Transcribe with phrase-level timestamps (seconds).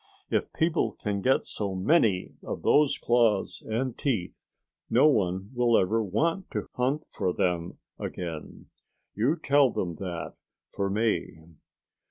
[0.31, 4.33] If people can get so many of those claws and teeth,
[4.89, 8.71] no one will ever want to hunt for them again.
[9.13, 10.33] You tell them that,
[10.71, 11.37] for me."